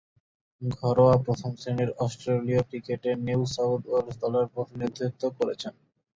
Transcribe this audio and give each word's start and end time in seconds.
ঘরোয়া 0.61 1.15
প্রথম-শ্রেণীর 1.25 1.89
অস্ট্রেলীয় 1.99 2.61
ক্রিকেটে 2.63 3.11
নিউ 3.25 3.41
সাউথ 3.55 3.81
ওয়েলস 3.87 4.15
দলের 4.23 4.45
প্রতিনিধিত্ব 4.53 5.23
করেছেন। 5.37 5.73